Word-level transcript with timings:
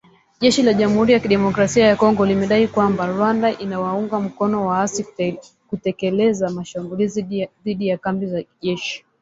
Jeshi 0.41 0.63
la 0.65 0.73
Jamhuri 0.79 1.13
ya 1.13 1.19
Kidemokrasia 1.19 1.85
ya 1.89 1.95
Kongo 1.95 2.25
limedai 2.25 2.67
kwamba 2.67 3.05
Rwanda 3.07 3.51
inawaunga 3.57 4.19
mkono 4.19 4.65
waasi 4.67 5.05
kutekeleza 5.69 6.49
mashambulizi 6.49 7.21
dhidi 7.65 7.87
ya 7.87 7.97
kambi 7.97 8.25
za 8.27 8.43
jeshi 8.61 9.05